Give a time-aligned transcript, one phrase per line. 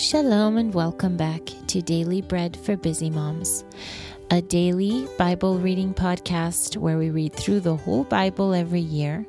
[0.00, 3.66] Shalom and welcome back to Daily Bread for Busy Moms,
[4.30, 9.26] a daily Bible reading podcast where we read through the whole Bible every year.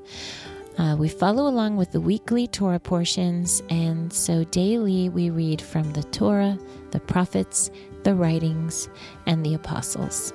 [0.77, 5.91] Uh, we follow along with the weekly Torah portions, and so daily we read from
[5.91, 6.57] the Torah,
[6.91, 7.69] the prophets,
[8.03, 8.87] the writings,
[9.25, 10.33] and the apostles.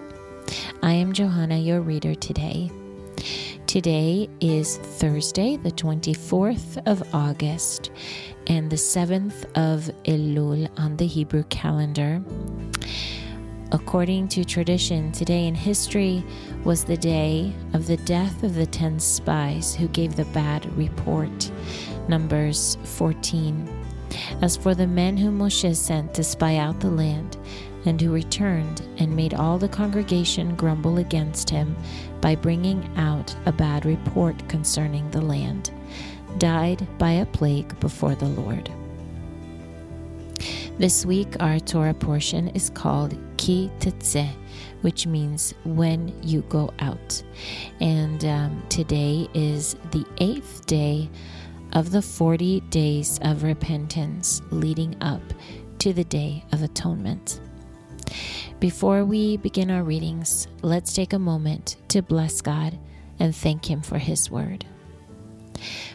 [0.82, 2.70] I am Johanna, your reader today.
[3.66, 7.91] Today is Thursday, the 24th of August,
[8.47, 12.23] and the 7th of Elul on the Hebrew calendar.
[13.73, 16.25] According to tradition, today in history
[16.62, 21.51] was the day of the death of the 10 spies who gave the bad report.
[22.09, 23.69] Numbers 14.
[24.42, 27.37] As for the men whom Moshe sent to spy out the land,
[27.86, 31.77] and who returned and made all the congregation grumble against him
[32.20, 35.70] by bringing out a bad report concerning the land
[36.38, 38.70] died by a plague before the Lord.
[40.78, 44.30] This week, our Torah portion is called Ki Tetzeh,
[44.83, 47.22] which means when you go out.
[47.80, 51.08] And um, today is the eighth day
[51.72, 55.22] of the 40 days of repentance leading up
[55.78, 57.41] to the Day of Atonement.
[58.67, 62.77] Before we begin our readings, let's take a moment to bless God
[63.17, 64.67] and thank Him for His word.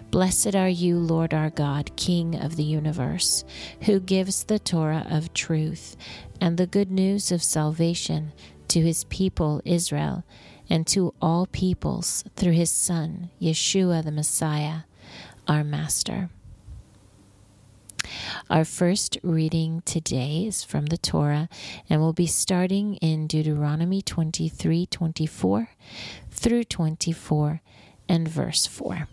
[0.09, 3.43] Blessed are you, Lord our God, King of the universe,
[3.81, 5.97] who gives the Torah of truth
[6.39, 8.31] and the good news of salvation
[8.69, 10.23] to his people Israel
[10.69, 14.83] and to all peoples through his Son, Yeshua the Messiah,
[15.45, 16.29] our Master.
[18.49, 21.49] Our first reading today is from the Torah,
[21.89, 25.69] and we'll be starting in Deuteronomy 23 24
[26.29, 27.61] through 24
[28.09, 29.07] and verse 4.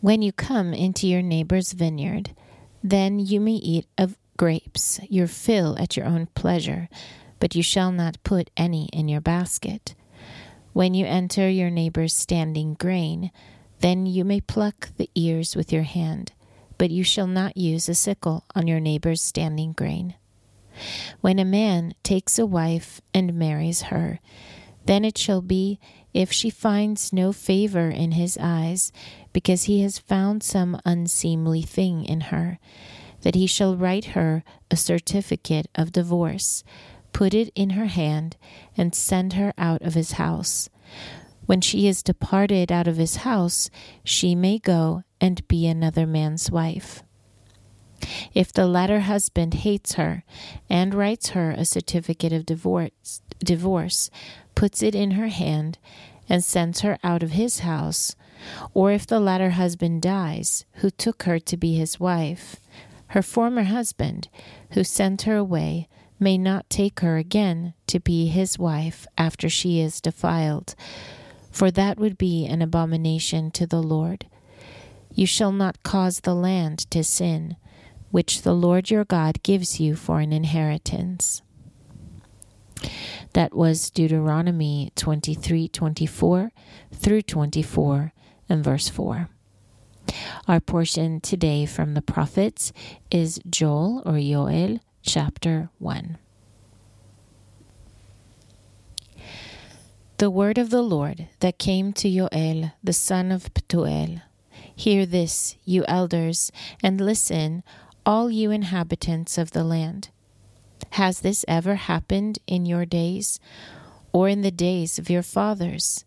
[0.00, 2.30] When you come into your neighbor's vineyard,
[2.82, 6.88] then you may eat of grapes, your fill at your own pleasure,
[7.40, 9.94] but you shall not put any in your basket.
[10.72, 13.30] When you enter your neighbor's standing grain,
[13.80, 16.32] then you may pluck the ears with your hand,
[16.78, 20.14] but you shall not use a sickle on your neighbor's standing grain.
[21.20, 24.20] When a man takes a wife and marries her,
[24.84, 25.78] then it shall be,
[26.14, 28.92] if she finds no favor in his eyes,
[29.32, 32.58] because he has found some unseemly thing in her,
[33.22, 36.62] that he shall write her a certificate of divorce,
[37.12, 38.36] put it in her hand,
[38.76, 40.68] and send her out of his house.
[41.46, 43.70] When she is departed out of his house,
[44.04, 47.02] she may go and be another man's wife.
[48.34, 50.24] If the latter husband hates her
[50.68, 54.10] and writes her a certificate of divorce, divorce,
[54.54, 55.78] puts it in her hand,
[56.28, 58.16] and sends her out of his house,
[58.74, 62.56] or if the latter husband dies, who took her to be his wife,
[63.08, 64.28] her former husband,
[64.72, 69.80] who sent her away, may not take her again to be his wife after she
[69.80, 70.74] is defiled,
[71.56, 74.26] for that would be an abomination to the Lord.
[75.14, 77.56] You shall not cause the land to sin,
[78.10, 81.40] which the Lord your God gives you for an inheritance.
[83.32, 86.52] That was Deuteronomy 23 24
[86.92, 88.12] through 24
[88.50, 89.30] and verse 4.
[90.46, 92.70] Our portion today from the prophets
[93.10, 96.18] is Joel or Yoel chapter 1.
[100.18, 104.22] The word of the Lord that came to Yoel, the son of Pethuel.
[104.74, 106.50] Hear this, you elders,
[106.82, 107.62] and listen,
[108.06, 110.08] all you inhabitants of the land.
[110.92, 113.40] Has this ever happened in your days
[114.10, 116.06] or in the days of your fathers?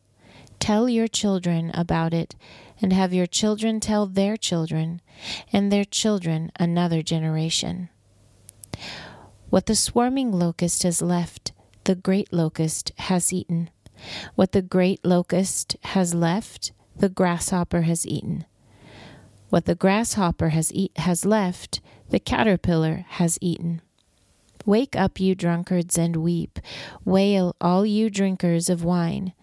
[0.60, 2.34] Tell your children about it,
[2.82, 5.02] and have your children tell their children,
[5.54, 7.90] and their children another generation.
[9.52, 11.52] What the swarming locust has left,
[11.84, 13.70] the great locust has eaten.
[14.36, 18.46] What the great locust has left, the grasshopper has eaten.
[19.50, 23.82] What the grasshopper has, eat, has left, the caterpillar has eaten.
[24.66, 26.60] Wake up, you drunkards, and weep.
[27.06, 29.34] Wail, all you drinkers of wine,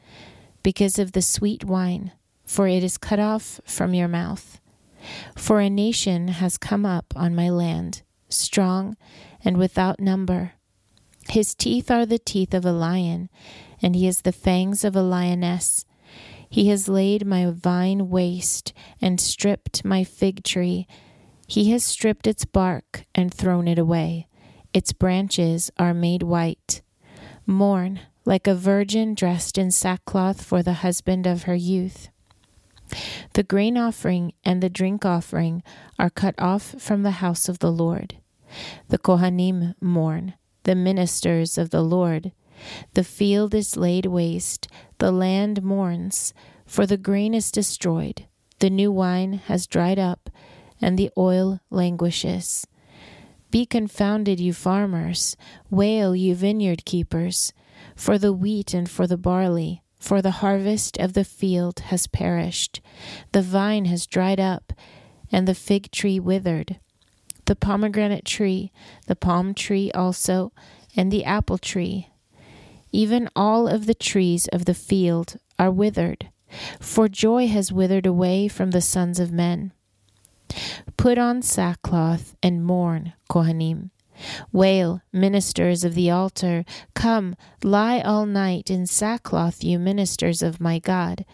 [0.62, 2.12] because of the sweet wine,
[2.44, 4.60] for it is cut off from your mouth.
[5.36, 8.96] For a nation has come up on my land, strong
[9.44, 10.52] and without number.
[11.28, 13.28] His teeth are the teeth of a lion,
[13.82, 15.84] and he has the fangs of a lioness.
[16.48, 20.86] He has laid my vine waste and stripped my fig tree.
[21.46, 24.26] He has stripped its bark and thrown it away
[24.76, 26.82] its branches are made white.
[27.46, 32.10] Mourn like a virgin dressed in sackcloth for the husband of her youth.
[33.32, 35.62] The grain offering and the drink offering
[35.98, 38.18] are cut off from the house of the Lord.
[38.88, 40.34] The Kohanim mourn,
[40.64, 42.32] the ministers of the Lord.
[42.94, 44.68] The field is laid waste,
[44.98, 46.34] the land mourns,
[46.66, 48.26] for the grain is destroyed,
[48.58, 50.30] the new wine has dried up,
[50.80, 52.66] and the oil languishes.
[53.50, 55.36] Be confounded, you farmers,
[55.70, 57.52] wail, you vineyard keepers,
[57.94, 62.80] for the wheat and for the barley for the harvest of the field has perished,
[63.32, 64.72] the vine has dried up,
[65.32, 66.78] and the fig tree withered.
[67.46, 68.72] The pomegranate tree,
[69.06, 70.52] the palm tree also,
[70.96, 72.10] and the apple tree,
[72.96, 76.30] even all of the trees of the field are withered,
[76.80, 79.70] for joy has withered away from the sons of men.
[80.96, 83.90] Put on sackcloth and mourn, Kohanim.
[84.50, 86.64] Wail, ministers of the altar,
[86.94, 91.26] come, lie all night in sackcloth, you ministers of my God.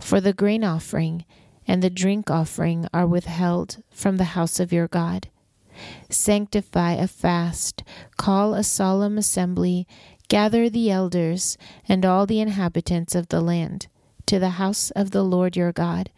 [0.00, 1.26] For the grain offering
[1.66, 5.28] and the drink offering are withheld from the house of your God.
[6.08, 7.82] Sanctify a fast,
[8.16, 9.86] call a solemn assembly,
[10.28, 11.56] gather the elders
[11.88, 13.86] and all the inhabitants of the land
[14.26, 16.10] to the house of the Lord your God,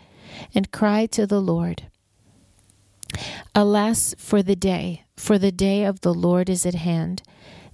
[0.55, 1.85] and cry to the Lord.
[3.55, 7.23] Alas for the day, for the day of the Lord is at hand,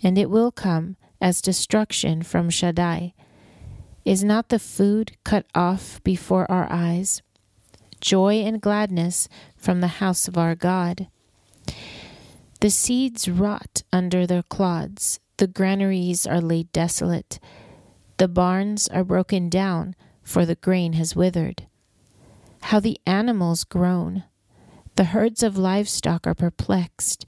[0.02, 3.14] and it will come as destruction from Shaddai.
[4.04, 7.22] Is not the food cut off before our eyes?
[8.00, 11.08] Joy and gladness from the house of our God.
[12.60, 17.38] The seeds rot under their clods, the granaries are laid desolate,
[18.18, 21.66] the barns are broken down, for the grain has withered.
[22.62, 24.24] How the animals groan!
[24.96, 27.26] The herds of livestock are perplexed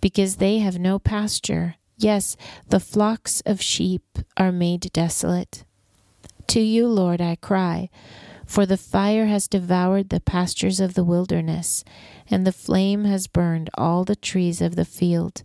[0.00, 1.76] because they have no pasture.
[1.96, 2.36] Yes,
[2.68, 4.02] the flocks of sheep
[4.36, 5.64] are made desolate.
[6.48, 7.88] To you, Lord, I cry,
[8.46, 11.84] for the fire has devoured the pastures of the wilderness,
[12.30, 15.42] and the flame has burned all the trees of the field.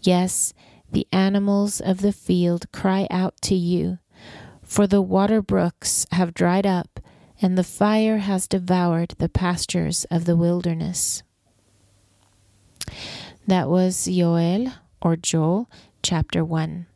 [0.00, 0.52] Yes,
[0.90, 3.98] the animals of the field cry out to you,
[4.62, 7.00] for the water brooks have dried up
[7.40, 11.22] and the fire has devoured the pastures of the wilderness.
[13.46, 14.72] That was Joel
[15.02, 15.66] or Yoel
[16.02, 16.86] chapter 1.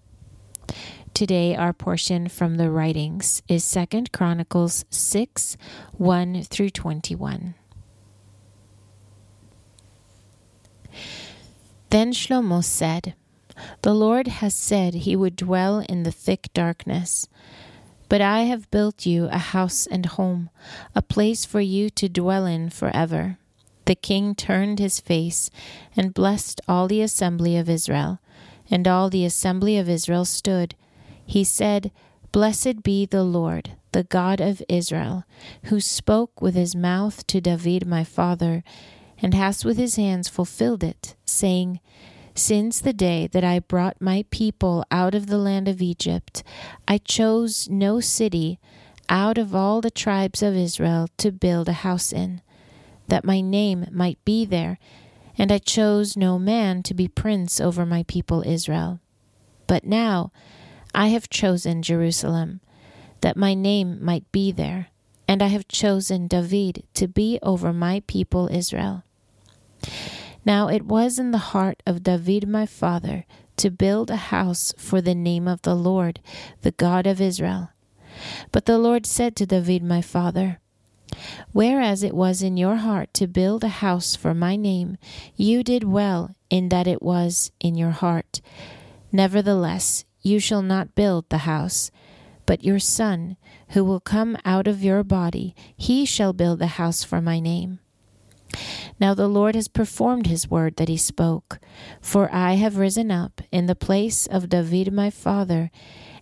[1.12, 5.56] Today our portion from the writings is 2nd Chronicles 6
[5.92, 7.54] 1 through 21.
[11.90, 13.14] Then Shlomo said,
[13.82, 17.28] The Lord has said he would dwell in the thick darkness.
[18.08, 20.50] But I have built you a house and home,
[20.94, 23.38] a place for you to dwell in forever.
[23.84, 25.50] The king turned his face
[25.96, 28.20] and blessed all the assembly of Israel.
[28.70, 30.74] And all the assembly of Israel stood.
[31.24, 31.90] He said,
[32.32, 35.24] Blessed be the Lord, the God of Israel,
[35.64, 38.62] who spoke with his mouth to David my father,
[39.20, 41.80] and has with his hands fulfilled it, saying,
[42.38, 46.42] since the day that I brought my people out of the land of Egypt,
[46.86, 48.58] I chose no city
[49.08, 52.40] out of all the tribes of Israel to build a house in,
[53.08, 54.78] that my name might be there,
[55.36, 59.00] and I chose no man to be prince over my people Israel.
[59.66, 60.30] But now
[60.94, 62.60] I have chosen Jerusalem,
[63.20, 64.88] that my name might be there,
[65.26, 69.02] and I have chosen David to be over my people Israel.
[70.44, 73.26] Now it was in the heart of David my father
[73.56, 76.20] to build a house for the name of the Lord,
[76.62, 77.70] the God of Israel.
[78.52, 80.60] But the Lord said to David my father,
[81.52, 84.98] Whereas it was in your heart to build a house for my name,
[85.34, 88.40] you did well in that it was in your heart.
[89.10, 91.90] Nevertheless, you shall not build the house,
[92.46, 93.36] but your son,
[93.70, 97.80] who will come out of your body, he shall build the house for my name.
[99.00, 101.58] Now the Lord has performed his word that he spoke.
[102.00, 105.70] For I have risen up in the place of David my father,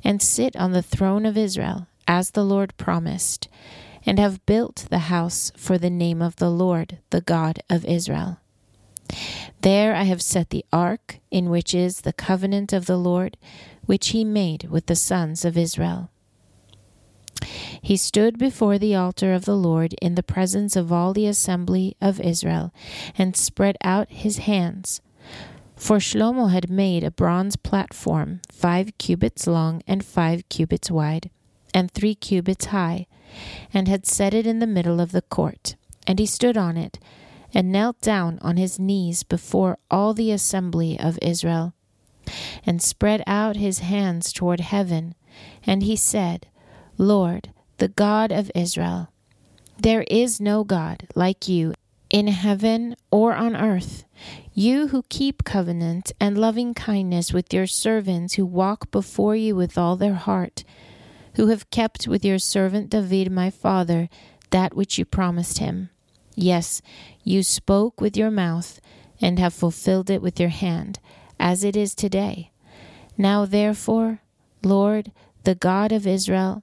[0.05, 3.49] and sit on the throne of Israel, as the Lord promised,
[4.05, 8.39] and have built the house for the name of the Lord, the God of Israel.
[9.63, 13.37] There I have set the ark, in which is the covenant of the Lord,
[13.87, 16.11] which he made with the sons of Israel.
[17.83, 21.97] He stood before the altar of the Lord in the presence of all the assembly
[22.01, 22.73] of Israel,
[23.17, 25.01] and spread out his hands.
[25.77, 31.31] For Shlomo had made a bronze platform, five cubits long and five cubits wide,
[31.75, 33.07] and three cubits high,
[33.75, 35.77] and had set it in the middle of the court.
[36.07, 36.99] And he stood on it,
[37.53, 41.75] and knelt down on his knees before all the assembly of Israel,
[42.65, 45.15] and spread out his hands toward heaven.
[45.65, 46.47] And he said,
[46.97, 49.09] Lord, the God of Israel,
[49.79, 51.75] There is no God like you
[52.09, 54.05] in heaven or on earth.
[54.55, 59.77] You who keep covenant and loving kindness with your servants who walk before you with
[59.77, 60.65] all their heart,
[61.35, 64.09] who have kept with your servant David my father
[64.51, 65.91] that which you promised him.
[66.35, 66.81] Yes,
[67.23, 68.81] you spoke with your mouth
[69.21, 70.99] and have fulfilled it with your hand,
[71.39, 72.51] as it is today.
[73.19, 74.21] Now therefore,
[74.63, 75.13] Lord,
[75.45, 76.63] the God of Israel,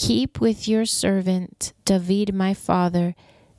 [0.00, 3.14] keep with your servant David my father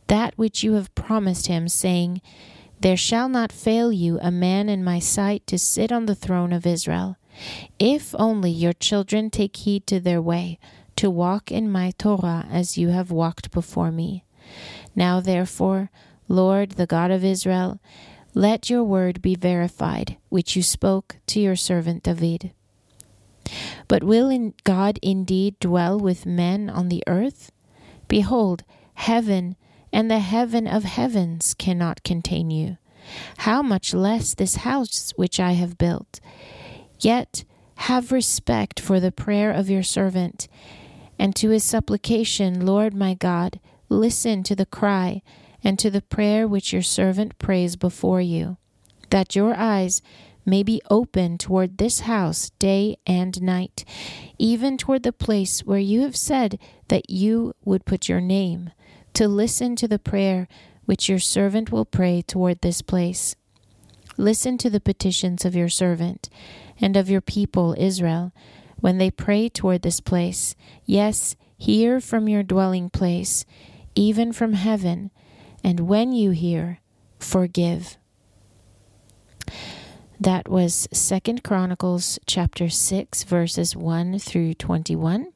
[0.07, 2.19] that which you have promised him, saying,
[2.79, 6.51] There shall not fail you a man in my sight to sit on the throne
[6.51, 7.15] of Israel,
[7.77, 10.57] if only your children take heed to their way,
[10.95, 14.25] to walk in my Torah as you have walked before me.
[14.95, 15.91] Now therefore,
[16.27, 17.79] Lord, the God of Israel,
[18.33, 22.51] let your word be verified, which you spoke to your servant David.
[23.87, 27.51] But will God indeed dwell with men on the earth?
[28.07, 28.63] Behold,
[28.95, 29.55] heaven
[29.91, 32.77] and the heaven of heavens cannot contain you.
[33.39, 36.19] How much less this house which I have built?
[36.99, 37.43] Yet
[37.75, 40.47] have respect for the prayer of your servant,
[41.17, 45.21] and to his supplication, Lord my God, listen to the cry
[45.63, 48.57] and to the prayer which your servant prays before you,
[49.09, 50.01] that your eyes
[50.45, 53.85] may be open toward this house day and night,
[54.37, 58.71] even toward the place where you have said that you would put your name
[59.13, 60.47] to listen to the prayer
[60.85, 63.35] which your servant will pray toward this place.
[64.17, 66.29] Listen to the petitions of your servant
[66.79, 68.31] and of your people Israel
[68.79, 70.55] when they pray toward this place.
[70.85, 73.45] Yes, hear from your dwelling place,
[73.95, 75.11] even from heaven,
[75.63, 76.79] and when you hear,
[77.19, 77.97] forgive.
[80.21, 85.33] That was Second Chronicles chapter 6 verses 1 through 21.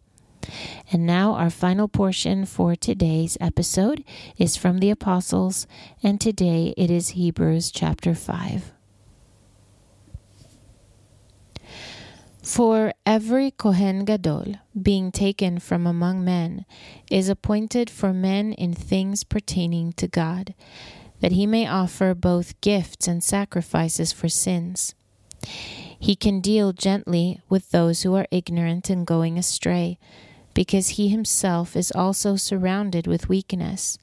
[0.92, 4.04] And now, our final portion for today's episode
[4.38, 5.66] is from the Apostles,
[6.04, 8.74] and today it is Hebrews chapter 5.
[12.44, 16.64] For every Kohen Gadol, being taken from among men,
[17.10, 20.54] is appointed for men in things pertaining to God,
[21.22, 24.96] that he may offer both gifts and sacrifices for sins.
[25.98, 29.98] He can deal gently with those who are ignorant and going astray
[30.54, 33.98] because he himself is also surrounded with weakness.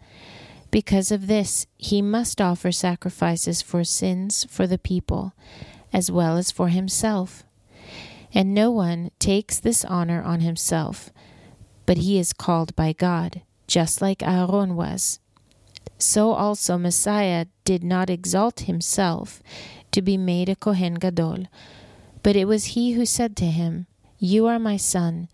[0.71, 5.33] Because of this, he must offer sacrifices for sins for the people,
[5.93, 7.45] as well as for himself.
[8.35, 11.11] And no one takes this honor on himself,
[11.85, 15.19] but he is called by God, just like Aaron was.
[15.99, 19.43] So also Messiah did not exalt himself
[19.93, 21.47] to be made a Kohen Gadol,
[22.23, 23.87] but it was he who said to him,
[24.19, 25.29] You are my son.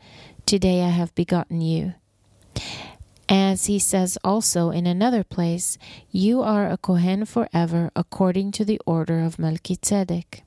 [0.44, 1.94] Today I have begotten you.
[3.28, 5.78] As he says also in another place,
[6.10, 10.42] You are a Kohen forever according to the order of Melchizedek.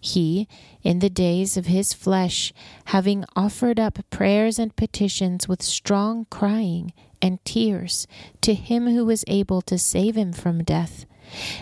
[0.00, 0.48] He,
[0.82, 2.52] in the days of his flesh,
[2.86, 6.92] having offered up prayers and petitions with strong crying
[7.22, 8.06] and tears
[8.42, 11.06] to him who was able to save him from death,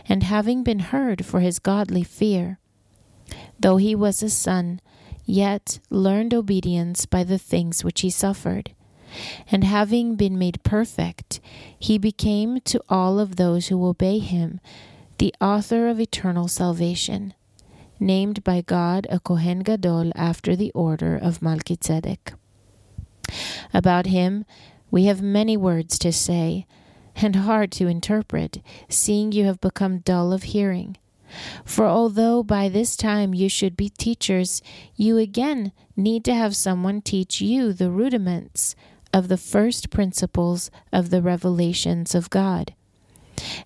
[0.08, 2.58] and having been heard for his godly fear,
[3.58, 4.80] though he was a son,
[5.24, 8.72] yet learned obedience by the things which he suffered.
[9.50, 11.40] And having been made perfect,
[11.78, 14.60] he became to all of those who obey him
[15.18, 17.34] the author of eternal salvation,
[17.98, 22.32] named by God a Kohen Gadol after the order of Melchizedek.
[23.74, 24.46] About him
[24.90, 26.66] we have many words to say,
[27.16, 30.96] and hard to interpret, seeing you have become dull of hearing.
[31.64, 34.62] For although by this time you should be teachers,
[34.96, 38.74] you again need to have someone teach you the rudiments
[39.12, 42.74] of the first principles of the revelations of God.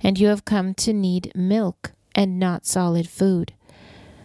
[0.00, 3.54] And you have come to need milk and not solid food.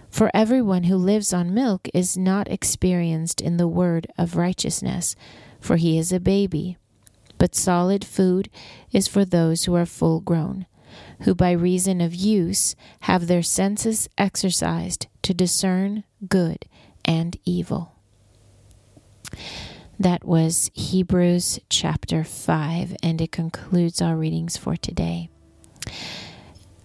[0.10, 5.16] For everyone who lives on milk is not experienced in the word of righteousness,
[5.60, 6.78] for he is a baby.
[7.40, 8.52] But solid food
[8.92, 10.68] is for those who are full grown
[11.22, 16.66] who by reason of use have their senses exercised to discern good
[17.06, 17.96] and evil.
[20.00, 25.30] That was Hebrews chapter 5, and it concludes our readings for today.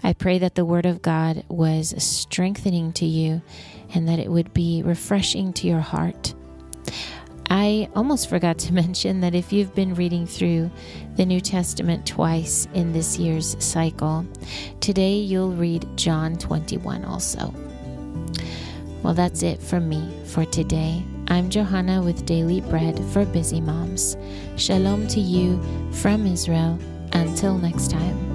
[0.02, 3.40] I pray that the Word of God was strengthening to you
[3.94, 6.34] and that it would be refreshing to your heart.
[7.50, 10.70] I almost forgot to mention that if you've been reading through
[11.16, 14.26] the New Testament twice in this year's cycle,
[14.80, 17.54] today you'll read John 21 also.
[19.02, 21.04] Well, that's it from me for today.
[21.28, 24.16] I'm Johanna with Daily Bread for Busy Moms.
[24.56, 25.60] Shalom to you
[25.92, 26.78] From Israel,
[27.12, 28.33] until next time.